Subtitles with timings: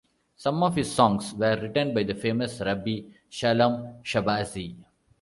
[0.35, 4.77] Some of his songs were written by the famous Rabbi Shalom Shabazi.